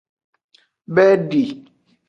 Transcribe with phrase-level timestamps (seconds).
[0.95, 1.43] Bedi.